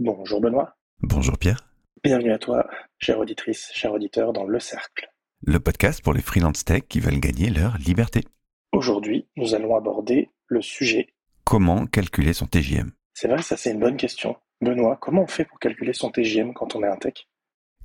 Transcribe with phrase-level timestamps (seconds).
[0.00, 0.76] Bonjour Benoît.
[1.02, 1.68] Bonjour Pierre.
[2.04, 5.10] Bienvenue à toi, chère auditrice, cher auditeur, dans Le Cercle.
[5.42, 8.22] Le podcast pour les freelance tech qui veulent gagner leur liberté.
[8.70, 11.08] Aujourd'hui, nous allons aborder le sujet.
[11.42, 14.36] Comment calculer son TJM C'est vrai, ça c'est une bonne question.
[14.60, 17.26] Benoît, comment on fait pour calculer son TJM quand on est un tech?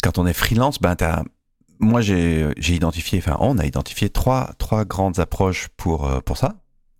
[0.04, 1.23] Quand on est freelance, ben t'as...
[1.80, 6.38] moi j'ai, j'ai identifié, enfin on a identifié trois, trois grandes approches pour, euh, pour
[6.38, 6.57] ça.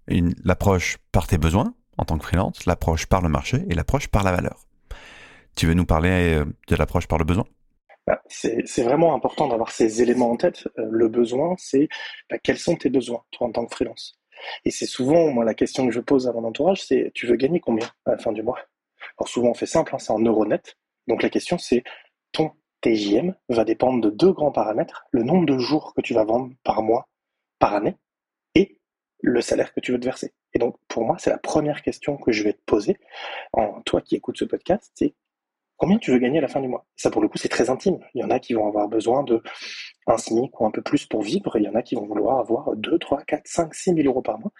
[0.07, 4.07] Une, l'approche par tes besoins en tant que freelance, l'approche par le marché et l'approche
[4.07, 4.66] par la valeur.
[5.55, 7.45] Tu veux nous parler euh, de l'approche par le besoin?
[8.05, 10.67] Bah, c'est vraiment important d'avoir ces éléments en tête.
[10.77, 11.88] Euh, le besoin, c'est
[12.29, 14.20] bah, quels sont tes besoins, toi, en tant que freelance?
[14.66, 17.35] Et c'est souvent, moi, la question que je pose à mon entourage, c'est tu veux
[17.35, 18.59] gagner combien à la fin du mois?
[19.17, 20.77] Alors souvent, on fait simple, hein, c'est en euros net.
[21.07, 21.84] Donc la question, c'est
[22.31, 22.51] ton
[22.81, 26.54] TJM va dépendre de deux grands paramètres le nombre de jours que tu vas vendre
[26.63, 27.07] par mois,
[27.59, 27.95] par année,
[28.55, 28.79] et
[29.21, 30.34] le salaire que tu veux te verser.
[30.54, 32.98] Et donc, pour moi, c'est la première question que je vais te poser,
[33.85, 35.13] toi qui écoutes ce podcast, c'est
[35.77, 36.86] combien tu veux gagner à la fin du mois?
[36.95, 38.00] Ça, pour le coup, c'est très intime.
[38.13, 39.41] Il y en a qui vont avoir besoin de
[40.07, 42.05] un SMIC ou un peu plus pour vivre, et il y en a qui vont
[42.05, 44.52] vouloir avoir 2, 3, 4, 5, 6 000 euros par mois,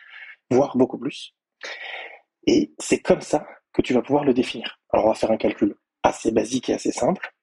[0.50, 1.36] voire beaucoup plus.
[2.48, 4.80] Et c'est comme ça que tu vas pouvoir le définir.
[4.92, 7.34] Alors, on va faire un calcul assez basique et assez simple.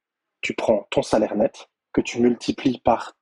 [0.41, 3.17] Tu prends ton salaire net, que tu multiplies par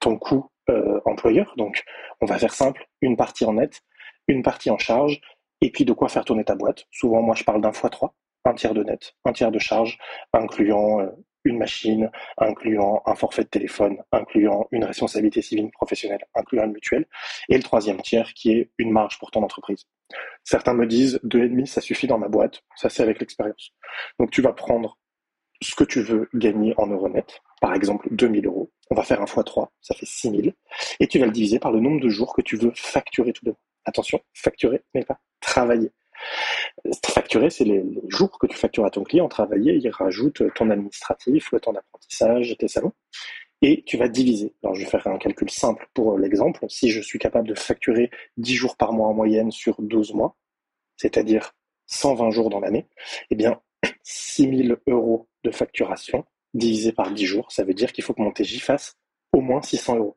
[0.00, 1.54] ton coût euh, employeur.
[1.56, 1.84] Donc,
[2.20, 3.82] on va faire simple, une partie en net,
[4.26, 5.20] une partie en charge,
[5.60, 6.86] et puis de quoi faire tourner ta boîte?
[6.90, 8.14] Souvent, moi, je parle d'un fois 3
[8.48, 9.98] un tiers de net, un tiers de charge,
[10.32, 11.08] incluant euh,
[11.44, 17.06] une machine, incluant un forfait de téléphone, incluant une responsabilité civile professionnelle, incluant une mutuelle,
[17.48, 19.84] et le troisième tiers qui est une marge pour ton entreprise.
[20.44, 23.72] Certains me disent deux et demi, ça suffit dans ma boîte, ça c'est avec l'expérience.
[24.18, 24.98] Donc tu vas prendre
[25.60, 29.20] ce que tu veux gagner en euros net, par exemple 2000 euros, on va faire
[29.20, 30.54] un fois 3, ça fait 6000,
[31.00, 33.44] et tu vas le diviser par le nombre de jours que tu veux facturer tout
[33.44, 33.56] de même.
[33.84, 35.90] Attention, facturer n'est pas travailler.
[37.06, 39.28] Facturer, c'est les, jours que tu factures à ton client.
[39.28, 42.92] Travailler, il rajoute ton administratif, le temps d'apprentissage, tes salons.
[43.60, 44.54] Et tu vas diviser.
[44.62, 46.64] Alors, je vais faire un calcul simple pour l'exemple.
[46.68, 50.36] Si je suis capable de facturer 10 jours par mois en moyenne sur 12 mois,
[50.96, 51.52] c'est-à-dire
[51.86, 52.86] 120 jours dans l'année,
[53.30, 53.60] eh bien,
[54.02, 56.24] 6000 euros de facturation
[56.54, 58.96] divisé par 10 jours, ça veut dire qu'il faut que mon TJ fasse
[59.32, 60.16] au moins 600 euros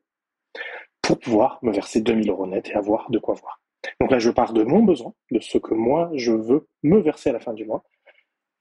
[1.01, 3.60] pour pouvoir me verser 2000 euros net et avoir de quoi voir.
[3.99, 7.29] Donc là, je pars de mon besoin, de ce que moi, je veux me verser
[7.29, 7.83] à la fin du mois.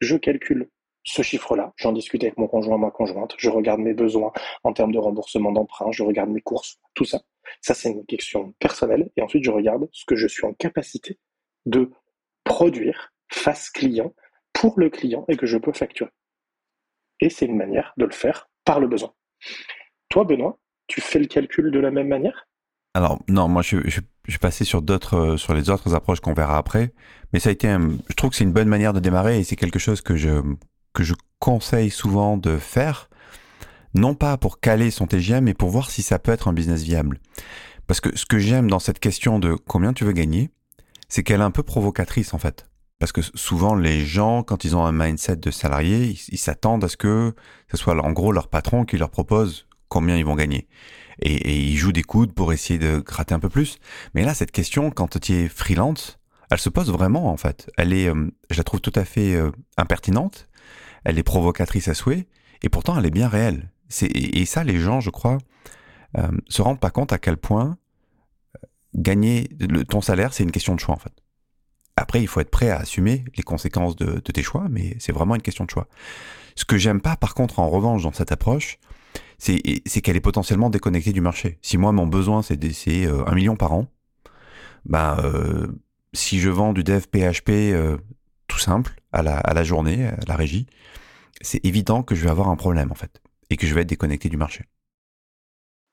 [0.00, 0.69] Je calcule
[1.04, 4.32] ce chiffre-là, j'en discute avec mon conjoint, ma conjointe, je regarde mes besoins
[4.64, 7.20] en termes de remboursement d'emprunt, je regarde mes courses, tout ça.
[7.62, 9.10] Ça, c'est une question personnelle.
[9.16, 11.19] Et ensuite, je regarde ce que je suis en capacité
[11.66, 11.91] de
[12.44, 14.14] produire face client
[14.52, 16.10] pour le client et que je peux facturer.
[17.20, 19.12] Et c'est une manière de le faire par le besoin.
[20.08, 22.48] Toi, Benoît, tu fais le calcul de la même manière?
[22.94, 24.00] Alors non, moi je, je,
[24.31, 26.93] je, suis passé sur d'autres, euh, sur les autres approches qu'on verra après,
[27.33, 29.45] mais ça a été, un, je trouve que c'est une bonne manière de démarrer et
[29.45, 30.41] c'est quelque chose que je
[30.93, 33.11] que je conseille souvent de faire,
[33.95, 36.83] non pas pour caler son TGM, mais pour voir si ça peut être un business
[36.83, 37.21] viable.
[37.87, 40.51] Parce que ce que j'aime dans cette question de combien tu veux gagner,
[41.09, 42.69] c'est qu'elle est un peu provocatrice en fait.
[42.99, 46.89] Parce que souvent les gens, quand ils ont un mindset de salarié, ils s'attendent à
[46.89, 47.35] ce que
[47.71, 50.69] ce soit en gros leur patron qui leur propose combien ils vont gagner
[51.20, 53.78] et, et il joue des coudes pour essayer de gratter un peu plus.
[54.14, 56.20] Mais là, cette question, quand tu es freelance,
[56.50, 57.70] elle se pose vraiment en fait.
[57.76, 60.48] Elle est, euh, je la trouve tout à fait euh, impertinente.
[61.04, 62.26] Elle est provocatrice à souhait,
[62.62, 63.70] et pourtant elle est bien réelle.
[64.03, 65.38] Et, ça, les gens, je crois,
[66.16, 67.76] euh, se rendent pas compte à quel point
[68.94, 71.12] gagner le, ton salaire, c'est une question de choix en fait.
[71.97, 75.12] Après, il faut être prêt à assumer les conséquences de, de tes choix, mais c'est
[75.12, 75.88] vraiment une question de choix.
[76.54, 78.78] Ce que j'aime pas, par contre, en revanche, dans cette approche,
[79.38, 81.59] c'est qu'elle est potentiellement déconnectée du marché.
[81.62, 83.87] Si moi mon besoin c'est d'essayer euh, un million par an,
[84.84, 85.66] bah euh,
[86.12, 87.97] si je vends du dev PHP euh,
[88.49, 90.66] tout simple à la, la journée, à la régie,
[91.41, 93.88] c'est évident que je vais avoir un problème en fait et que je vais être
[93.88, 94.65] déconnecté du marché.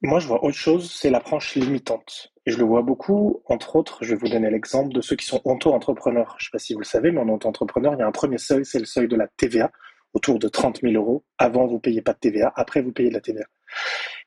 [0.03, 2.31] Moi, je vois autre chose, c'est l'approche limitante.
[2.45, 5.25] Et je le vois beaucoup, entre autres, je vais vous donner l'exemple de ceux qui
[5.25, 6.35] sont auto-entrepreneurs.
[6.38, 8.11] Je ne sais pas si vous le savez, mais en auto-entrepreneur, il y a un
[8.11, 9.72] premier seuil, c'est le seuil de la TVA
[10.17, 11.24] autour de 30 000 euros.
[11.38, 12.51] Avant, vous payez pas de TVA.
[12.56, 13.45] Après, vous payez de la TVA.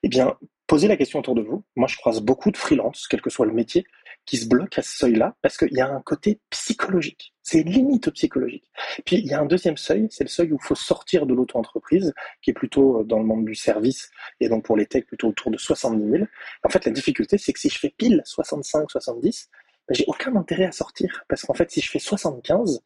[0.03, 0.37] Eh bien,
[0.67, 1.65] posez la question autour de vous.
[1.77, 3.85] Moi, je croise beaucoup de freelances, quel que soit le métier,
[4.25, 7.35] qui se bloquent à ce seuil-là parce qu'il y a un côté psychologique.
[7.43, 8.71] C'est limite psychologique.
[9.05, 11.35] Puis, il y a un deuxième seuil, c'est le seuil où il faut sortir de
[11.35, 15.29] l'auto-entreprise, qui est plutôt dans le monde du service, et donc pour les techs, plutôt
[15.29, 16.25] autour de 70 000.
[16.63, 19.51] En fait, la difficulté, c'est que si je fais pile 65, 70,
[19.89, 21.25] ben, j'ai aucun intérêt à sortir.
[21.29, 22.81] Parce qu'en fait, si je fais 75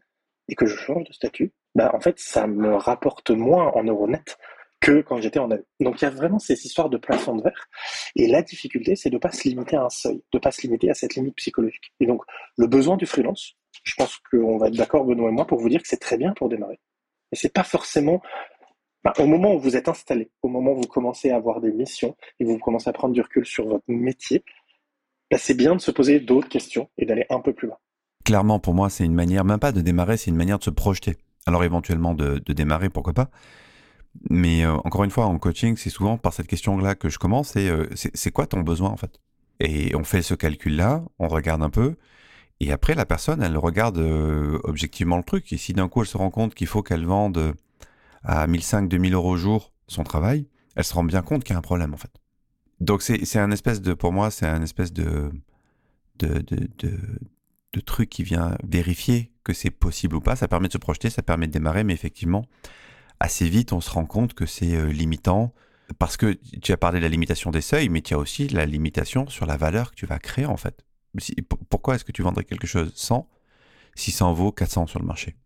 [0.48, 4.08] et que je change de statut, bah, en fait, ça me rapporte moins en euros
[4.08, 4.38] net
[4.80, 5.62] que quand j'étais en année.
[5.80, 7.68] Donc il y a vraiment ces histoires de plafond de verre.
[8.16, 10.50] Et la difficulté, c'est de ne pas se limiter à un seuil, de ne pas
[10.50, 11.92] se limiter à cette limite psychologique.
[12.00, 12.22] Et donc,
[12.58, 15.68] le besoin du freelance, je pense qu'on va être d'accord, Benoît et moi, pour vous
[15.68, 16.78] dire que c'est très bien pour démarrer.
[17.32, 18.20] Et c'est pas forcément
[19.02, 21.72] bah, au moment où vous êtes installé, au moment où vous commencez à avoir des
[21.72, 24.42] missions et vous commencez à prendre du recul sur votre métier,
[25.30, 27.78] bah, c'est bien de se poser d'autres questions et d'aller un peu plus loin.
[28.24, 30.70] Clairement, pour moi, c'est une manière, même pas de démarrer, c'est une manière de se
[30.70, 31.16] projeter.
[31.46, 33.30] Alors éventuellement de, démarrer, pourquoi pas.
[34.30, 37.54] Mais euh, encore une fois, en coaching, c'est souvent par cette question-là que je commence,
[37.56, 39.20] euh, c'est quoi ton besoin en fait?
[39.60, 41.96] Et on fait ce calcul-là, on regarde un peu,
[42.60, 45.52] et après la personne, elle regarde euh, objectivement le truc.
[45.52, 47.54] Et si d'un coup elle se rend compte qu'il faut qu'elle vende
[48.22, 51.56] à 1500, 2000 euros au jour son travail, elle se rend bien compte qu'il y
[51.56, 52.12] a un problème en fait.
[52.80, 55.30] Donc c'est un espèce de, pour moi, c'est un espèce de,
[56.18, 56.44] de,
[56.78, 56.98] de,
[57.82, 60.36] truc qui vient vérifier que c'est possible ou pas.
[60.36, 62.46] Ça permet de se projeter, ça permet de démarrer, mais effectivement,
[63.20, 65.54] assez vite, on se rend compte que c'est euh, limitant.
[65.98, 68.64] Parce que tu as parlé de la limitation des seuils, mais tu as aussi la
[68.64, 70.84] limitation sur la valeur que tu vas créer en fait.
[71.68, 73.28] Pourquoi est-ce que tu vendrais quelque chose 100
[73.94, 75.36] si ça en vaut 400 sur le marché?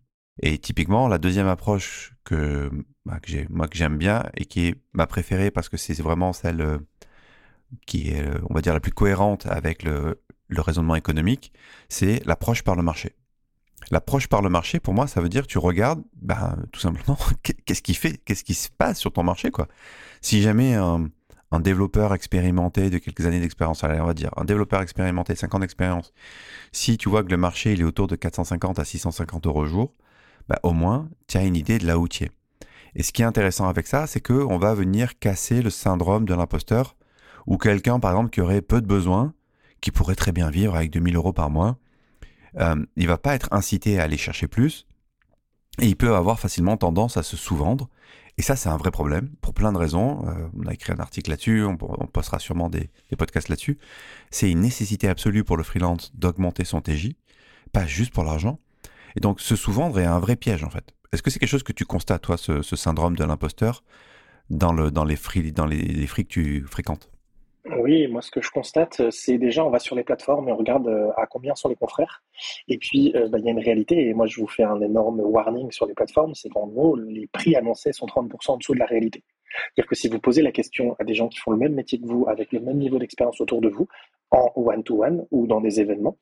[0.41, 2.71] Et typiquement, la deuxième approche que,
[3.05, 3.19] bah,
[3.51, 6.79] moi que j'aime bien et qui est ma préférée parce que c'est vraiment celle euh,
[7.87, 11.53] qui est, euh, on va dire, la plus cohérente avec le, le raisonnement économique,
[11.89, 13.15] c'est l'approche par le marché.
[13.91, 17.17] L'approche par le marché, pour moi, ça veut dire que tu regardes, bah, tout simplement,
[17.65, 19.69] qu'est-ce qui fait, qu'est-ce qui se passe sur ton marché, quoi.
[20.21, 21.11] Si jamais un,
[21.61, 26.12] développeur expérimenté de quelques années d'expérience, on va dire, un développeur expérimenté, 5 ans d'expérience,
[26.73, 29.67] si tu vois que le marché il est autour de 450 à 650 euros au
[29.67, 29.95] jour,
[30.49, 32.31] bah, au moins, tu as une idée de là où tu es.
[32.95, 36.35] Et ce qui est intéressant avec ça, c'est qu'on va venir casser le syndrome de
[36.35, 36.97] l'imposteur,
[37.47, 39.33] ou quelqu'un, par exemple, qui aurait peu de besoins,
[39.81, 41.79] qui pourrait très bien vivre avec 2000 euros par mois,
[42.57, 44.87] euh, il va pas être incité à aller chercher plus,
[45.81, 47.89] et il peut avoir facilement tendance à se sous-vendre.
[48.37, 50.25] Et ça, c'est un vrai problème, pour plein de raisons.
[50.29, 53.79] Euh, on a écrit un article là-dessus, on, postera sûrement des, podcasts là-dessus.
[54.31, 57.15] C'est une nécessité absolue pour le freelance d'augmenter son TJ,
[57.73, 58.61] pas juste pour l'argent,
[59.17, 60.95] et donc, se sous-vendre est un vrai piège, en fait.
[61.13, 63.83] Est-ce que c'est quelque chose que tu constates, toi, ce, syndrome de l'imposteur,
[64.51, 67.11] dans, le, dans, les, les, les que tu fréquentes?
[67.76, 70.56] Oui, moi ce que je constate, c'est déjà on va sur les plateformes et on
[70.56, 72.23] regarde euh, à combien sont les confrères.
[72.69, 74.81] Et puis euh, bah, il y a une réalité, et moi je vous fais un
[74.81, 78.75] énorme warning sur les plateformes, c'est qu'en gros les prix annoncés sont 30% en dessous
[78.75, 79.23] de la réalité.
[79.49, 81.99] C'est-à-dire que si vous posez la question à des gens qui font le même métier
[81.99, 83.88] que vous, avec le même niveau d'expérience autour de vous,
[84.31, 86.17] en one-to-one ou dans des événements,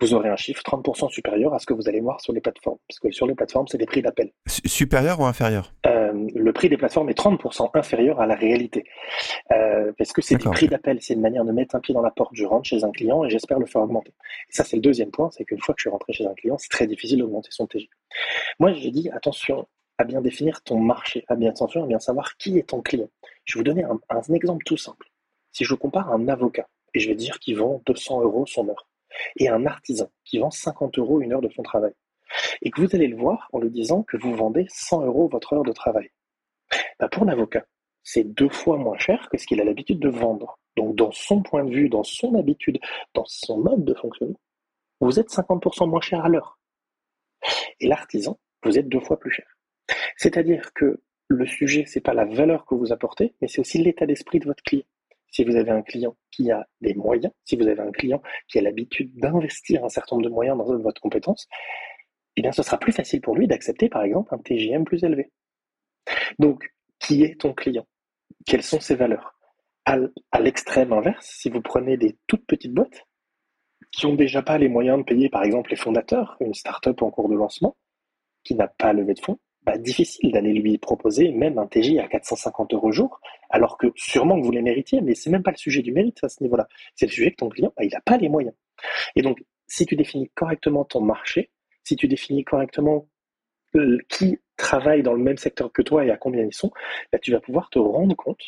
[0.00, 2.78] vous aurez un chiffre 30% supérieur à ce que vous allez voir sur les plateformes.
[2.88, 4.32] Parce que sur les plateformes, c'est des prix d'appel.
[4.46, 5.72] Supérieur ou inférieur?
[5.86, 8.84] Euh, Le prix des plateformes est 30% inférieur à la réalité.
[9.52, 12.02] Euh, parce que c'est des prix d'appel, c'est une manière de mettre un pied dans
[12.02, 12.30] la porte.
[12.34, 14.12] Je rentre chez un client et j'espère le faire augmenter.
[14.48, 16.34] Et ça, c'est le deuxième point, c'est qu'une fois que je suis rentré chez un
[16.34, 17.88] client, c'est très difficile d'augmenter son TG.
[18.58, 19.66] Moi, j'ai dit, attention,
[19.98, 23.08] à bien définir ton marché, à bien attention, à bien savoir qui est ton client.
[23.44, 25.08] Je vais vous donner un, exemple tout simple.
[25.50, 28.88] Si je compare un avocat, et je vais dire qu'il vend 200 euros son heure,
[29.36, 31.92] et un artisan qui vend 50 euros une heure de son travail,
[32.62, 35.52] et que vous allez le voir en lui disant que vous vendez 100 euros votre
[35.52, 36.10] heure de travail.
[36.98, 37.64] Bah, pour l'avocat,
[38.02, 40.58] c'est deux fois moins cher que ce qu'il a l'habitude de vendre.
[40.76, 42.78] Donc dans son point de vue, dans son habitude,
[43.14, 44.40] dans son mode de fonctionnement,
[45.00, 46.58] vous êtes 50% moins cher à l'heure.
[47.80, 49.46] Et l'artisan, vous êtes deux fois plus cher.
[50.16, 54.06] C'est-à-dire que le sujet, c'est pas la valeur que vous apportez, mais c'est aussi l'état
[54.06, 54.86] d'esprit de votre client.
[55.30, 58.58] Si vous avez un client qui a des moyens, si vous avez un client qui
[58.58, 61.48] a l'habitude d'investir un certain nombre de moyens dans votre compétence,
[62.36, 65.32] eh bien, ce sera plus facile pour lui d'accepter, par exemple, un TGM plus élevé.
[66.38, 67.86] Donc, qui est ton client?
[68.46, 69.34] Quelles sont ses valeurs?
[69.84, 73.06] À, l'extrême inverse, si vous prenez des toutes petites boîtes
[73.90, 77.10] qui ont déjà pas les moyens de payer, par exemple, les fondateurs, une start-up en
[77.10, 77.76] cours de lancement,
[78.44, 79.40] qui n'a pas levé de fonds,
[79.76, 83.20] difficile d'aller lui proposer même un TJ à 450 euros jour,
[83.50, 86.22] alors que sûrement que vous les méritiez, mais c'est même pas le sujet du mérite
[86.22, 86.68] à ce niveau-là.
[86.94, 88.54] C'est le sujet que ton client, bah, il n'a pas les moyens.
[89.16, 91.50] Et donc, si tu définis correctement ton marché,
[91.84, 93.08] si tu définis correctement
[93.74, 96.70] euh, qui travaille dans le même secteur que toi et à combien ils sont,
[97.12, 98.42] bah, tu vas pouvoir te rendre compte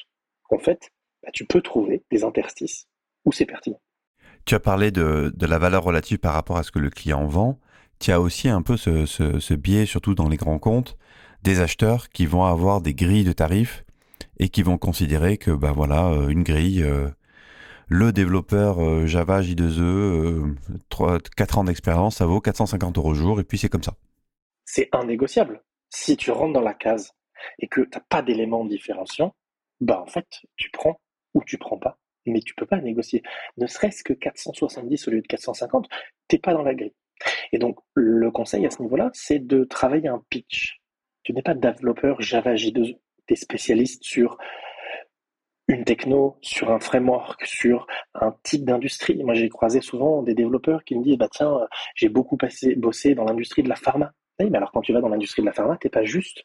[0.44, 0.90] qu'en fait,
[1.22, 2.88] bah, tu peux trouver des interstices
[3.24, 3.80] où c'est pertinent.
[4.46, 7.26] Tu as parlé de, de, la valeur relative par rapport à ce que le client
[7.26, 7.60] vend
[8.00, 10.96] tu as aussi un peu ce, ce, biais, surtout dans les grands comptes,
[11.42, 13.84] des acheteurs qui vont avoir des grilles de tarifs
[14.38, 17.08] et qui vont considérer que, ben voilà, euh, une grille, euh,
[17.88, 20.54] le développeur euh, Java J2E,
[20.88, 23.94] 3, 4 ans d'expérience, ça vaut 450 euros au jour, et puis c'est comme ça.
[24.64, 25.62] C'est indégociable.
[25.90, 27.12] Si tu rentres dans la case
[27.58, 29.34] et que tu n'as pas d'éléments différenciants,
[29.80, 30.26] bah en fait,
[30.56, 31.00] tu prends
[31.34, 33.22] ou tu prends pas, mais tu peux pas négocier.
[33.58, 35.88] Ne serait-ce que 470 au lieu de 450,
[36.28, 36.94] t'es pas dans la grille.
[37.52, 40.80] Et donc, le conseil à ce niveau-là, c'est de travailler un pitch.
[41.22, 42.96] Tu n'es pas développeur Java J2,
[43.26, 44.38] tu es spécialiste sur
[45.68, 49.22] une techno, sur un framework, sur un type d'industrie.
[49.22, 51.60] Moi, j'ai croisé souvent des développeurs qui me disent, bah tiens,
[51.94, 54.12] j'ai beaucoup passé, bossé dans l'industrie de la pharma.
[54.40, 56.44] Oui, mais alors quand tu vas dans l'industrie de la pharma, tu n'es pas juste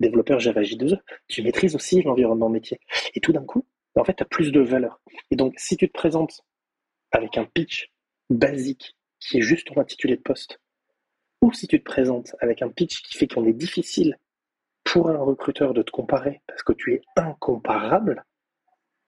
[0.00, 2.78] développeur Java J2E, tu maîtrises aussi l'environnement métier.
[3.14, 3.64] Et tout d'un coup,
[3.94, 5.00] en fait, tu as plus de valeur.
[5.30, 6.42] Et donc, si tu te présentes
[7.12, 7.90] avec un pitch
[8.28, 10.60] basique qui est juste ton intitulé de poste,
[11.42, 14.18] ou si tu te présentes avec un pitch qui fait qu'on est difficile
[14.84, 18.24] pour un recruteur de te comparer parce que tu es incomparable,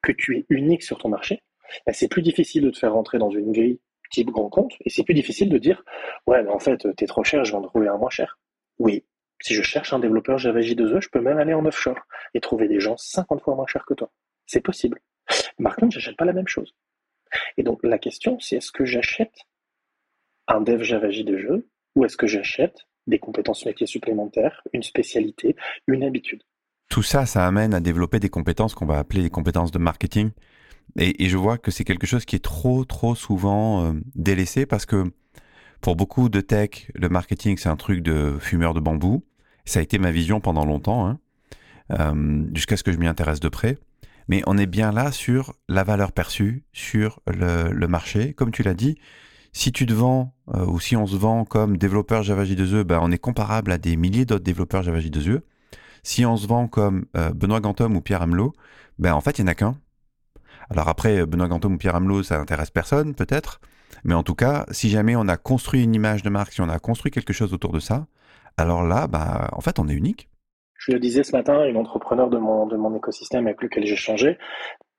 [0.02, 1.42] que tu es unique sur ton marché,
[1.86, 4.90] bah, c'est plus difficile de te faire rentrer dans une grille type grand compte et
[4.90, 5.84] c'est plus difficile de dire
[6.26, 8.38] ouais mais en fait t'es trop cher, je vais en trouver un moins cher.
[8.78, 9.04] Oui,
[9.42, 11.98] si je cherche un développeur Java J2E, je peux même aller en offshore
[12.34, 14.10] et trouver des gens 50 fois moins chers que toi.
[14.46, 15.00] C'est possible.
[15.62, 16.74] Par contre, j'achète pas la même chose.
[17.56, 19.34] Et donc la question c'est est-ce que j'achète
[20.49, 21.62] un dev Java J2E
[21.95, 26.43] ou est-ce que j'achète des compétences métiers supplémentaires, une spécialité, une habitude?
[26.88, 30.31] Tout ça, ça amène à développer des compétences qu'on va appeler des compétences de marketing.
[30.99, 34.87] Et, je vois que c'est quelque chose qui est trop, trop souvent euh, délaissé parce
[34.87, 35.05] que
[35.83, 39.25] pour beaucoup de tech, le marketing, c'est un truc de fumeur de bambou.
[39.67, 41.19] Ça a été ma vision pendant longtemps, hein,
[41.93, 43.76] euh, jusqu'à ce que je m'y intéresse de près.
[44.28, 48.35] Mais on est bien là sur la valeur perçue, sur le marché.
[48.35, 48.99] Comme tu l'as dit,
[49.52, 53.00] si tu te vends, euh, ou si on se vend comme développeur Java J2E, ben
[53.02, 55.40] on est comparable à des milliers d'autres développeurs Java J2E.
[56.02, 58.52] Si on se vend comme euh, Benoît Gantom ou Pierre Amelot,
[58.99, 59.76] ben en fait, il n'y en a qu'un.
[60.71, 63.61] Alors après, Benoît Gantom ou Pierre Amelot, ça n'intéresse personne, peut-être.
[64.05, 66.69] Mais en tout cas, si jamais on a construit une image de marque, si on
[66.69, 68.07] a construit quelque chose autour de ça,
[68.57, 70.28] alors là, ben, en fait, on est unique.
[70.78, 73.97] Je le disais ce matin, une entrepreneur de mon, de mon écosystème avec lequel j'ai
[73.97, 74.38] changé,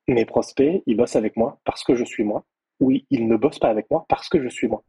[0.07, 2.45] mes prospects, ils bossent avec moi parce que je suis moi
[2.79, 4.83] oui, ils ne bossent pas avec moi parce que je suis moi.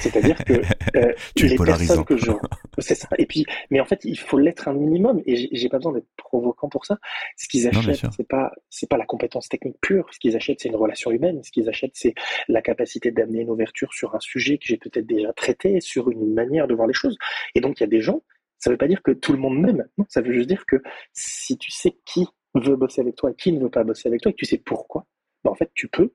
[0.00, 0.54] C'est-à-dire que
[0.96, 2.32] euh, tu les personnes que je,
[2.78, 3.08] c'est ça.
[3.18, 5.22] Et puis, mais en fait, il faut l'être un minimum.
[5.26, 6.98] Et j'ai pas besoin d'être provocant pour ça.
[7.36, 10.06] Ce qu'ils achètent, c'est pas, c'est pas la compétence technique pure.
[10.12, 11.42] Ce qu'ils achètent, c'est une relation humaine.
[11.44, 12.14] Ce qu'ils achètent, c'est
[12.48, 16.34] la capacité d'amener une ouverture sur un sujet que j'ai peut-être déjà traité, sur une
[16.34, 17.16] manière de voir les choses.
[17.54, 18.22] Et donc, il y a des gens.
[18.58, 19.86] Ça veut pas dire que tout le monde m'aime.
[19.96, 20.76] Non, ça veut juste dire que
[21.12, 24.20] si tu sais qui veut bosser avec toi et qui ne veut pas bosser avec
[24.20, 25.06] toi, et que tu sais pourquoi,
[25.44, 26.12] ben en fait, tu peux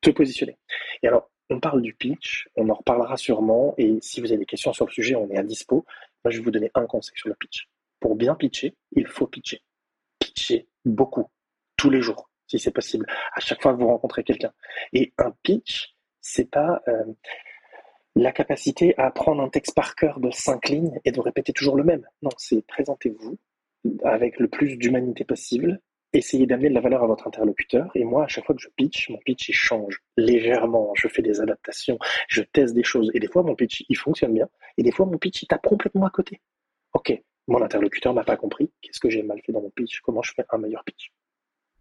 [0.00, 0.58] te positionner.
[1.02, 4.46] Et alors, on parle du pitch, on en reparlera sûrement, et si vous avez des
[4.46, 5.86] questions sur le sujet, on est à dispo.
[6.24, 7.68] Moi, je vais vous donner un conseil sur le pitch.
[8.00, 9.62] Pour bien pitcher, il faut pitcher.
[10.18, 11.26] Pitcher beaucoup,
[11.76, 14.52] tous les jours, si c'est possible, à chaque fois que vous rencontrez quelqu'un.
[14.92, 17.04] Et un pitch, c'est pas euh,
[18.14, 21.76] la capacité à prendre un texte par cœur de cinq lignes et de répéter toujours
[21.76, 22.06] le même.
[22.22, 23.38] Non, c'est présentez-vous
[24.04, 25.80] avec le plus d'humanité possible,
[26.12, 27.90] essayez d'amener de la valeur à votre interlocuteur.
[27.94, 30.92] Et moi, à chaque fois que je pitch, mon pitch il change légèrement.
[30.94, 31.98] Je fais des adaptations,
[32.28, 33.10] je teste des choses.
[33.14, 34.48] Et des fois, mon pitch il fonctionne bien.
[34.76, 36.40] Et des fois, mon pitch il tape complètement à côté.
[36.94, 37.12] Ok,
[37.46, 38.70] mon interlocuteur m'a pas compris.
[38.80, 40.00] Qu'est-ce que j'ai mal fait dans mon pitch?
[40.00, 41.12] Comment je fais un meilleur pitch?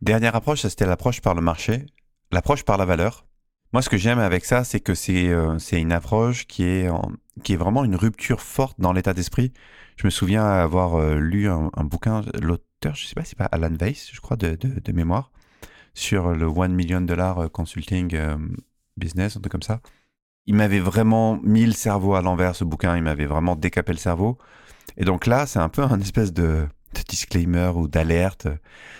[0.01, 1.85] Dernière approche, c'était l'approche par le marché,
[2.31, 3.25] l'approche par la valeur.
[3.73, 6.89] Moi, ce que j'aime avec ça, c'est que c'est euh, une approche qui est
[7.43, 9.51] qui est vraiment une rupture forte dans l'état d'esprit.
[9.97, 12.21] Je me souviens avoir euh, lu un, un bouquin,
[12.83, 15.31] je sais pas, c'est pas Alan Weiss, je crois, de, de, mémoire,
[15.93, 18.37] sur le One Million Dollar euh, Consulting euh,
[18.97, 19.81] Business, un truc comme ça.
[20.45, 22.95] Il m'avait vraiment mis le cerveau à l'envers, ce bouquin.
[22.95, 24.37] Il m'avait vraiment décapé le cerveau.
[24.95, 26.65] Et donc là, c'est un peu un espèce de,
[27.09, 28.47] disclaimer ou d'alerte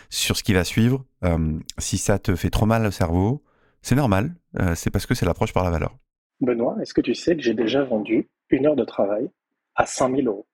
[0.10, 1.05] sur ce qui va suivre.
[1.24, 3.43] Euh, si ça te fait trop mal au cerveau,
[3.81, 4.36] c'est normal.
[4.75, 5.96] c'est parce que c'est l'approche par la valeur.
[6.41, 9.29] Benoît, est-ce que tu sais que j'ai déjà vendu une heure de travail
[9.75, 10.48] à 5000 euros?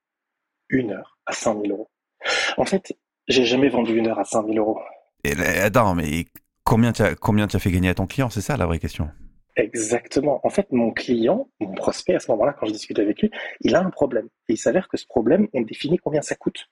[0.70, 1.90] Une heure à 5000 euros.
[2.58, 2.96] En fait,
[3.28, 4.80] j'ai jamais vendu une heure à 5000 euros.
[5.24, 6.26] Et, attends, mais
[6.64, 9.10] combien tu as, combien as fait gagner à ton client C'est ça la vraie question?
[9.56, 10.42] Exactement.
[10.46, 13.76] En fait, mon client, mon prospect, à ce moment-là, quand je discute avec lui, il
[13.76, 14.28] a un problème.
[14.50, 16.70] Et il s'avère que ce problème, on définit combien ça coûte.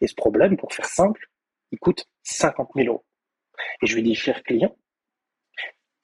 [0.00, 1.28] Et ce problème, pour faire simple,
[1.72, 3.04] il coûte 50 000 euros.
[3.82, 4.76] Et je lui dis, cher client,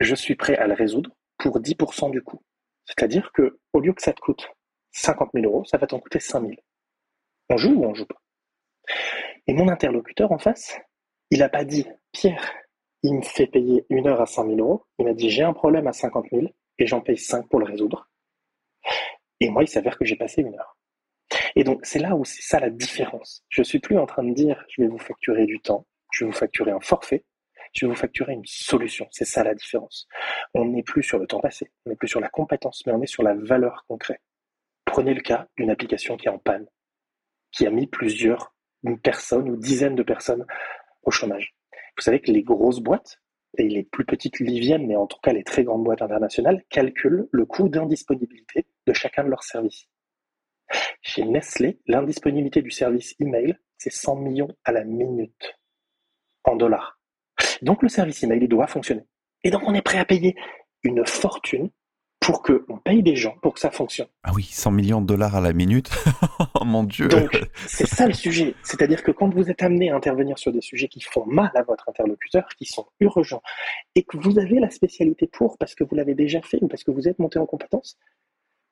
[0.00, 2.42] je suis prêt à le résoudre pour 10% du coût.
[2.86, 4.48] C'est-à-dire que, au lieu que ça te coûte
[4.92, 6.54] 50 000 euros, ça va t'en coûter 5 000.
[7.50, 8.20] On joue ou on joue pas?
[9.46, 10.78] Et mon interlocuteur en face,
[11.30, 12.52] il n'a pas dit Pierre,
[13.02, 14.84] il me fait payer une heure à 5 000 euros.
[14.98, 16.46] Il m'a dit j'ai un problème à 50 000
[16.78, 18.08] et j'en paye 5 pour le résoudre.
[19.40, 20.76] Et moi, il s'avère que j'ai passé une heure.
[21.54, 23.44] Et donc, c'est là où c'est ça la différence.
[23.48, 26.30] Je suis plus en train de dire je vais vous facturer du temps, je vais
[26.30, 27.24] vous facturer un forfait,
[27.72, 29.06] je vais vous facturer une solution.
[29.10, 30.08] C'est ça la différence.
[30.54, 33.02] On n'est plus sur le temps passé, on n'est plus sur la compétence, mais on
[33.02, 34.22] est sur la valeur concrète.
[34.84, 36.66] Prenez le cas d'une application qui est en panne,
[37.52, 38.55] qui a mis plusieurs
[38.86, 40.46] une personne ou dizaines de personnes
[41.02, 41.54] au chômage.
[41.96, 43.20] Vous savez que les grosses boîtes,
[43.58, 47.28] et les plus petites liviennes, mais en tout cas les très grandes boîtes internationales, calculent
[47.30, 49.88] le coût d'indisponibilité de chacun de leurs services.
[51.00, 55.56] Chez Nestlé, l'indisponibilité du service email, c'est 100 millions à la minute
[56.44, 57.00] en dollars.
[57.62, 59.04] Donc le service email, il doit fonctionner.
[59.44, 60.36] Et donc on est prêt à payer
[60.82, 61.70] une fortune
[62.26, 64.08] pour qu'on paye des gens pour que ça fonctionne.
[64.24, 65.90] Ah oui, 100 millions de dollars à la minute.
[66.60, 67.06] oh mon Dieu.
[67.06, 68.56] Donc, c'est ça le sujet.
[68.64, 71.62] C'est-à-dire que quand vous êtes amené à intervenir sur des sujets qui font mal à
[71.62, 73.42] votre interlocuteur, qui sont urgents,
[73.94, 76.82] et que vous avez la spécialité pour, parce que vous l'avez déjà fait ou parce
[76.82, 77.96] que vous êtes monté en compétence,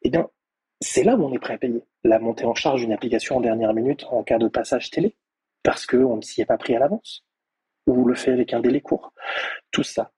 [0.03, 0.29] eh bien,
[0.81, 1.85] c'est là où on est prêt à payer.
[2.03, 5.15] La montée en charge d'une application en dernière minute en cas de passage télé,
[5.63, 7.25] parce qu'on ne s'y est pas pris à l'avance,
[7.87, 9.13] ou le fait avec un délai court.
[9.71, 10.11] Tout ça,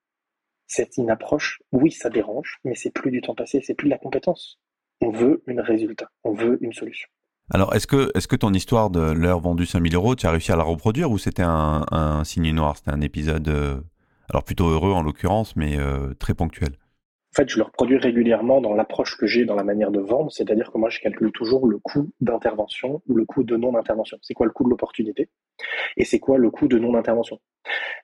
[0.67, 3.93] c'est une approche, oui, ça dérange, mais c'est plus du temps passé, c'est plus de
[3.93, 4.59] la compétence.
[5.01, 7.09] On veut un résultat, on veut une solution.
[7.51, 10.51] Alors, est-ce que, est-ce que ton histoire de l'heure vendue 5000 euros, tu as réussi
[10.51, 13.81] à la reproduire ou c'était un, signe noir C'était un épisode, euh,
[14.29, 16.77] alors plutôt heureux en l'occurrence, mais euh, très ponctuel?
[17.33, 20.33] En fait, je le reproduis régulièrement dans l'approche que j'ai dans la manière de vendre,
[20.33, 24.19] c'est-à-dire que moi, je calcule toujours le coût d'intervention ou le coût de non-intervention.
[24.23, 25.29] C'est quoi le coût de l'opportunité
[25.97, 27.39] et c'est quoi le coût de non-intervention?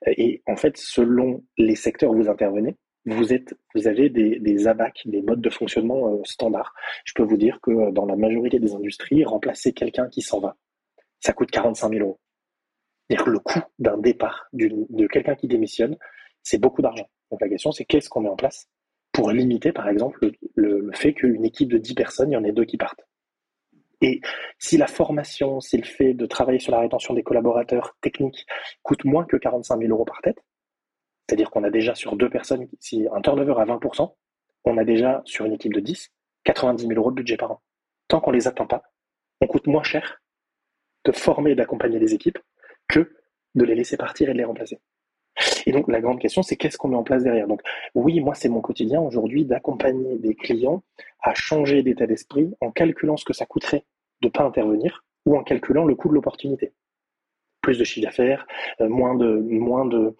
[0.07, 2.77] Et en fait, selon les secteurs où vous intervenez,
[3.07, 4.65] vous, êtes, vous avez des, des
[5.07, 6.73] des modes de fonctionnement euh, standards.
[7.05, 10.41] Je peux vous dire que euh, dans la majorité des industries, remplacer quelqu'un qui s'en
[10.41, 10.57] va,
[11.21, 12.21] ça coûte 45 000 euros.
[13.09, 15.97] C'est-à-dire que le coût d'un départ de quelqu'un qui démissionne,
[16.43, 17.09] c'est beaucoup d'argent.
[17.31, 18.69] Donc la question, c'est qu'est-ce qu'on met en place
[19.13, 22.53] pour limiter, par exemple, le, fait qu'une équipe de 10 personnes, il y en ait
[22.53, 23.05] deux qui partent.
[24.01, 24.21] Et
[24.59, 28.47] si la formation, si le fait de travailler sur la rétention des collaborateurs techniques
[28.83, 30.43] coûte moins que 45 000 euros par tête,
[31.29, 34.13] c'est-à-dire qu'on a déjà sur deux personnes, si un turnover à 20%,
[34.65, 36.11] on a déjà sur une équipe de 10,
[36.45, 37.63] 90 000 euros de budget par an.
[38.09, 38.83] Tant qu'on ne les atteint pas,
[39.41, 40.21] on coûte moins cher
[41.05, 42.39] de former et d'accompagner les équipes
[42.89, 43.17] que
[43.55, 44.81] de les laisser partir et de les remplacer.
[45.67, 47.47] Et donc la grande question, c'est qu'est-ce qu'on met en place derrière?
[47.47, 47.63] Donc
[47.95, 50.83] oui, moi c'est mon quotidien aujourd'hui d'accompagner des clients
[51.21, 53.85] à changer d'état d'esprit en calculant ce que ça coûterait
[54.21, 56.73] de ne pas intervenir ou en calculant le coût de l'opportunité.
[57.61, 58.45] Plus de chiffre d'affaires,
[58.81, 60.17] euh, moins de, moins, de,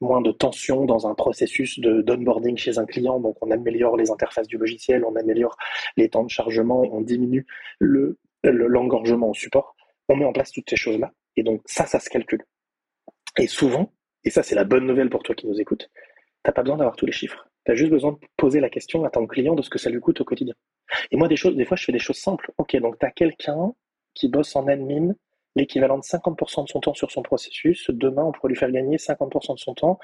[0.00, 3.18] moins de tension dans un processus d'onboarding chez un client.
[3.18, 5.56] Donc on améliore les interfaces du logiciel, on améliore
[5.96, 7.46] les temps de chargement, on diminue
[7.80, 9.74] le l'engorgement au support.
[10.08, 11.10] On met en place toutes ces choses-là.
[11.36, 12.44] Et donc ça, ça se calcule.
[13.38, 13.92] Et souvent,
[14.26, 15.88] et ça, c'est la bonne nouvelle pour toi qui nous écoutes.
[15.94, 16.00] Tu
[16.44, 17.48] n'as pas besoin d'avoir tous les chiffres.
[17.64, 19.88] Tu as juste besoin de poser la question à ton client de ce que ça
[19.88, 20.54] lui coûte au quotidien.
[21.12, 22.50] Et moi, des fois, je fais des choses simples.
[22.58, 23.72] Ok, donc tu as quelqu'un
[24.14, 25.14] qui bosse en admin
[25.54, 27.88] l'équivalent de 50% de son temps sur son processus.
[27.90, 30.00] Demain, on pourrait lui faire gagner 50% de son temps.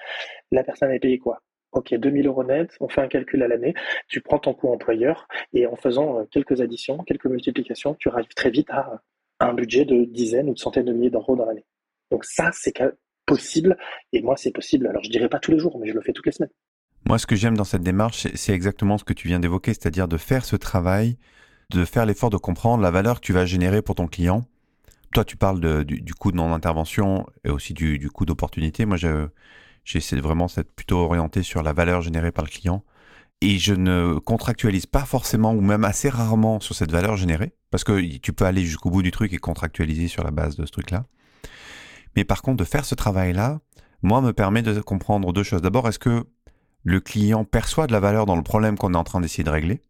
[0.53, 1.43] La personne est payée quoi?
[1.73, 3.73] Ok, 2000 euros net, on fait un calcul à l'année,
[4.07, 8.35] tu prends ton coût employeur et en faisant euh, quelques additions, quelques multiplications, tu arrives
[8.35, 9.01] très vite à
[9.41, 11.65] un budget de dizaines ou de centaines de milliers d'euros dans l'année.
[12.11, 12.73] Donc ça, c'est
[13.27, 13.77] possible.
[14.13, 14.87] Et moi, c'est possible.
[14.87, 16.51] Alors, je dirais pas tous les jours, mais je le fais toutes les semaines.
[17.07, 20.07] Moi, ce que j'aime dans cette démarche, c'est exactement ce que tu viens d'évoquer, c'est-à-dire
[20.07, 21.17] de faire ce travail,
[21.71, 24.45] de faire l'effort de comprendre la valeur que tu vas générer pour ton client.
[25.13, 28.87] Toi, tu parles du, coût de non-intervention et aussi du, coût d'opportunité.
[28.87, 28.97] Moi,
[29.85, 32.85] j'essaie vraiment d'être plutôt orienté sur la valeur générée par le client.
[33.41, 37.83] Et je ne contractualise pas forcément ou même assez rarement sur cette valeur générée, parce
[37.83, 40.71] que tu peux aller jusqu'au bout du truc et contractualiser sur la base de ce
[40.71, 41.07] truc-là.
[42.17, 43.61] Mais par contre, de faire ce travail-là,
[44.03, 45.63] moi, me permet de comprendre deux choses.
[45.63, 46.27] D'abord, est-ce que
[46.85, 49.51] le client perçoit de la valeur dans le problème qu'on est en train d'essayer de
[49.51, 49.81] régler?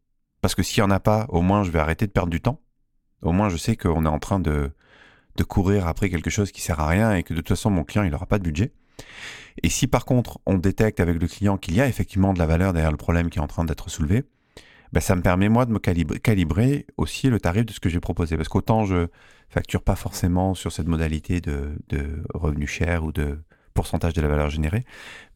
[0.40, 2.40] Parce que s'il n'y en a pas, au moins, je vais arrêter de perdre du
[2.40, 2.60] temps.
[3.22, 4.72] Au moins, je sais qu'on est en train de,
[5.36, 7.84] de courir après quelque chose qui sert à rien et que de toute façon, mon
[7.84, 8.72] client, il n'aura pas de budget.
[9.62, 12.46] Et si par contre, on détecte avec le client qu'il y a effectivement de la
[12.46, 14.24] valeur derrière le problème qui est en train d'être soulevé,
[14.92, 17.88] ben, ça me permet moi de me calibrer, calibrer aussi le tarif de ce que
[17.88, 18.36] j'ai proposé.
[18.36, 19.08] Parce qu'autant je
[19.48, 23.38] facture pas forcément sur cette modalité de, de revenu cher ou de
[23.74, 24.84] pourcentage de la valeur générée,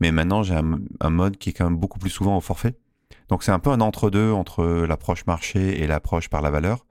[0.00, 2.76] mais maintenant j'ai un, mode qui est quand même beaucoup plus souvent au forfait.
[3.28, 6.86] Donc c'est un peu un entre-deux entre, l'approche marché et l'approche par la valeur.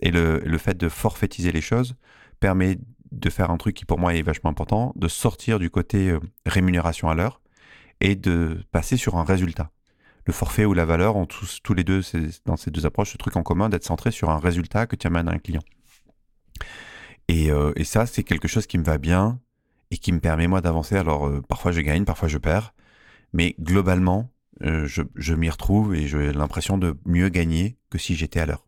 [0.00, 1.94] Et le, le fait de forfaitiser les choses
[2.40, 2.78] permet
[3.12, 6.20] de faire un truc qui pour moi est vachement important, de sortir du côté euh,
[6.46, 7.40] rémunération à l'heure
[8.00, 9.70] et de passer sur un résultat
[10.26, 12.00] le forfait ou la valeur ont tous, tous les deux,
[12.46, 15.06] dans ces deux approches, ce truc en commun d'être centré sur un résultat que tu
[15.06, 15.62] amènes à un client.
[17.28, 19.40] Et, euh, et ça, c'est quelque chose qui me va bien
[19.90, 20.96] et qui me permet moi d'avancer.
[20.96, 22.74] Alors euh, parfois je gagne, parfois je perds,
[23.32, 24.30] mais globalement,
[24.62, 28.46] euh, je, je m'y retrouve et j'ai l'impression de mieux gagner que si j'étais à
[28.46, 28.63] l'heure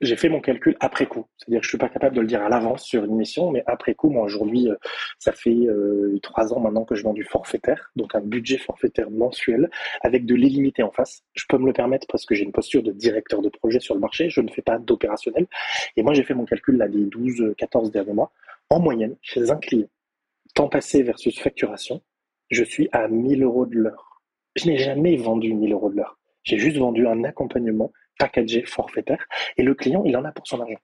[0.00, 1.26] j'ai fait mon calcul après coup.
[1.36, 3.62] C'est-à-dire que je suis pas capable de le dire à l'avance sur une mission, mais
[3.66, 4.76] après coup, moi aujourd'hui, euh,
[5.18, 9.10] ça fait euh, trois ans maintenant que je vends du forfaitaire, donc un budget forfaitaire
[9.10, 11.22] mensuel avec de l'illimité en face.
[11.34, 13.94] Je peux me le permettre parce que j'ai une posture de directeur de projet sur
[13.94, 15.46] le marché, je ne fais pas d'opérationnel.
[15.96, 18.32] Et moi, j'ai fait mon calcul là des 12, 14 derniers mois.
[18.70, 19.88] En moyenne, chez un client,
[20.54, 22.00] temps passé versus facturation,
[22.50, 24.22] je suis à 1000 euros de l'heure.
[24.56, 26.18] Je n'ai jamais vendu 1000 euros de l'heure.
[26.42, 29.24] J'ai juste vendu un accompagnement packagé forfaitaire
[29.56, 30.80] et le client, il en a pour son argent.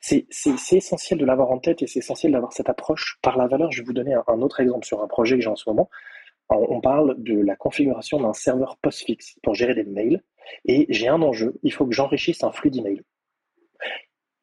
[0.00, 0.26] C'est
[0.72, 3.70] essentiel de l'avoir en tête et c'est essentiel d'avoir cette approche par la valeur.
[3.72, 5.88] Je vais vous donner un, autre exemple sur un projet que j'ai en ce moment.
[6.50, 10.22] On parle de la configuration d'un serveur postfix pour gérer des mails
[10.66, 13.02] Et j'ai un enjeu, il faut que j'enrichisse un flux d'emails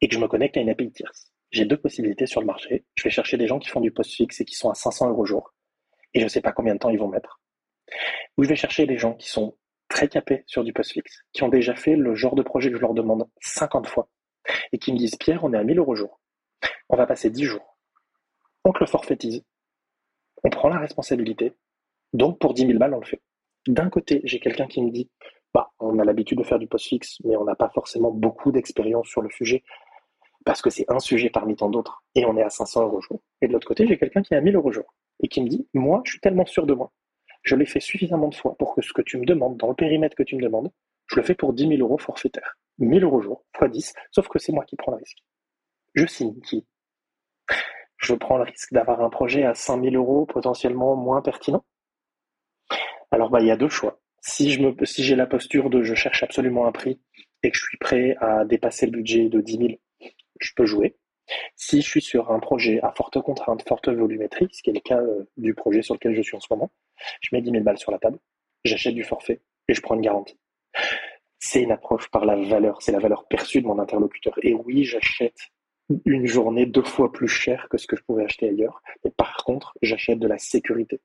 [0.00, 1.32] et que je me connecte à une API tierce.
[1.52, 2.84] J'ai deux possibilités sur le marché.
[2.96, 5.26] Je vais chercher des gens qui font du post-fixe et qui sont à 500 euros
[5.26, 5.54] jour.
[6.14, 7.40] Et je ne sais pas combien de temps ils vont mettre.
[8.36, 9.56] Ou je vais chercher des gens qui sont
[9.92, 12.80] très capés sur du post-fixe, qui ont déjà fait le genre de projet que je
[12.80, 14.08] leur demande 50 fois
[14.72, 16.20] et qui me disent Pierre, on est à 1000 euros jour.
[16.88, 17.76] On va passer 10 jours.
[18.64, 19.44] On te le forfaitise.
[20.44, 21.52] On prend la responsabilité.
[22.12, 23.22] Donc pour 10 000 balles, on le fait.
[23.68, 25.10] D'un côté, j'ai quelqu'un qui me dit
[25.54, 29.08] bah, on a l'habitude de faire du post-fixe, mais on n'a pas forcément beaucoup d'expérience
[29.08, 29.62] sur le sujet
[30.44, 33.20] parce que c'est un sujet parmi tant d'autres et on est à 500 euros jour.
[33.42, 35.48] Et de l'autre côté, j'ai quelqu'un qui est à 1000 euros jour et qui me
[35.48, 36.90] dit Moi, je suis tellement sûr de moi.
[37.42, 39.74] Je l'ai fait suffisamment de fois pour que ce que tu me demandes, dans le
[39.74, 40.70] périmètre que tu me demandes,
[41.06, 42.56] je le fais pour 10 000 euros forfaitaire.
[42.78, 45.18] 1000 euros jour, x 10, sauf que c'est moi qui prends le risque.
[45.94, 46.66] Je signe qui?
[47.98, 51.64] Je prends le risque d'avoir un projet à 5000 euros potentiellement moins pertinent?
[53.10, 54.00] Alors, bah, il y a deux choix.
[54.20, 57.00] Si j'ai la posture de je cherche absolument un prix
[57.42, 59.68] et que je suis prêt à dépasser le budget de 10 000,
[60.40, 60.96] je peux jouer.
[61.56, 64.80] Si je suis sur un projet à forte contrainte, forte volumétrie, ce qui est le
[64.80, 66.70] cas euh, du projet sur lequel je suis en ce moment,
[67.20, 68.18] je mets 10 000 balles sur la table,
[68.64, 70.38] j'achète du forfait et je prends une garantie.
[71.38, 74.34] C'est une approche par la valeur, c'est la valeur perçue de mon interlocuteur.
[74.42, 75.50] Et oui, j'achète
[76.04, 79.36] une journée deux fois plus cher que ce que je pouvais acheter ailleurs, mais par
[79.44, 81.00] contre, j'achète de la sécurité.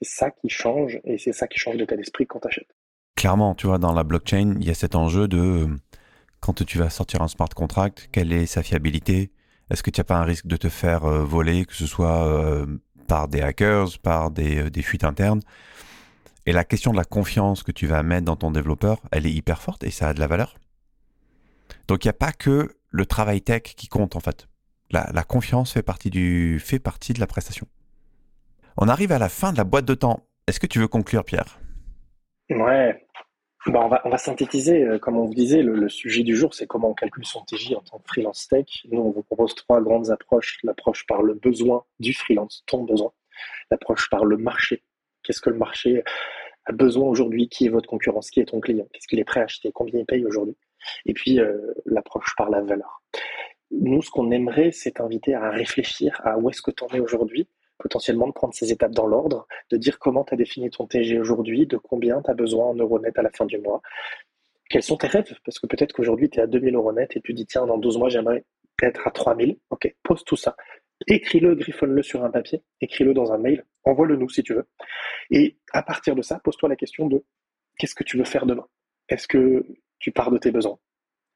[0.00, 2.74] C'est ça qui change et c'est ça qui change d'état d'esprit quand tu achètes.
[3.16, 5.68] Clairement, tu vois, dans la blockchain, il y a cet enjeu de
[6.40, 9.30] quand tu vas sortir un smart contract, quelle est sa fiabilité?
[9.70, 12.26] Est-ce que tu n'as pas un risque de te faire euh, voler, que ce soit
[12.26, 12.66] euh,
[13.10, 15.40] par des hackers, par des, euh, des, fuites internes
[16.46, 19.32] Et la question de la confiance que tu vas mettre dans ton développeur, elle est
[19.32, 20.54] hyper forte et ça a de la valeur.
[21.88, 24.46] Donc il n'y a pas que le travail tech qui compte en fait.
[24.92, 27.66] La, la confiance fait partie, du, fait partie de la prestation.
[28.76, 30.20] On arrive à la fin de la boîte de temps.
[30.46, 31.58] Est-ce que tu veux conclure, Pierre?
[32.48, 33.08] Ouais.
[33.66, 36.90] Bah, on, va, synthétiser, euh, comme on vous disait, le, sujet du jour, c'est comment
[36.90, 38.86] on calcule son TJ en tant que freelance tech.
[38.90, 40.58] Nous, on vous propose trois grandes approches.
[40.62, 43.12] L'approche par le besoin du freelance, ton besoin.
[43.70, 44.82] L'approche par le marché.
[45.22, 46.02] Qu'est-ce que le marché
[46.64, 47.50] a besoin aujourd'hui?
[47.50, 48.86] Qui est votre concurrence Qui est ton client?
[48.92, 49.72] Qu'est-ce qu'il est prêt à acheter?
[49.72, 50.56] Combien il paye aujourd'hui?
[51.04, 53.02] Et puis, euh, l'approche par la valeur.
[53.70, 57.00] Nous, ce qu'on aimerait, c'est t'inviter à réfléchir à où est-ce que tu en es
[57.00, 57.46] aujourd'hui
[57.80, 61.18] potentiellement de prendre ces étapes dans l'ordre, de dire comment tu as défini ton TG
[61.18, 63.82] aujourd'hui, de combien tu as besoin en euros net à la fin du mois.
[64.68, 65.34] Quels sont tes rêves?
[65.44, 67.78] Parce que peut-être qu'aujourd'hui, tu es à 2000 euros net et tu dis, tiens, dans
[67.78, 68.44] 12 mois, j'aimerais
[68.82, 69.58] être à 3000.
[69.70, 70.54] Ok, pose tout ça.
[71.06, 74.68] Écris-le, griffonne-le sur un papier, écris-le dans un mail, envoie-le nous si tu veux.
[75.30, 77.24] Et à partir de ça, pose-toi la question de
[77.78, 78.66] qu'est-ce que tu veux faire demain?
[79.08, 79.66] Est-ce que
[79.98, 80.78] tu pars de tes besoins?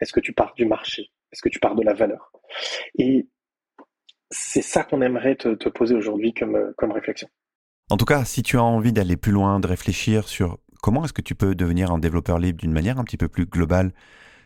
[0.01, 1.11] Est-ce que tu pars du marché?
[1.33, 2.31] Est-ce que tu pars de la valeur?
[2.99, 3.27] Et
[4.35, 7.29] c'est ça qu'on aimerait te, poser aujourd'hui comme, euh, comme réflexion.
[7.91, 11.13] En tout cas, si tu as envie d'aller plus loin, de réfléchir sur comment est-ce
[11.13, 13.93] que tu peux devenir un développeur libre d'une manière un petit peu plus globale,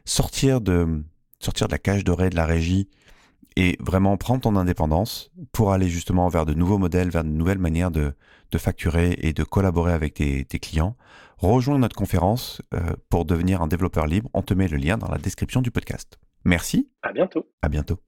[0.04, 1.02] sortir de,
[1.40, 2.88] sortir de la cage dorée de la régie
[3.56, 7.58] et vraiment prendre ton indépendance pour aller justement vers de nouveaux modèles, vers de nouvelles
[7.58, 8.12] manières de,
[8.50, 10.96] de facturer et de collaborer avec tes, clients,
[11.38, 14.30] rejoins notre conférence euh, pour devenir un développeur libre.
[14.34, 16.18] On te met le lien dans la description du podcast.
[16.44, 16.90] Merci.
[17.02, 17.50] À bientôt.
[17.62, 17.98] À bientôt.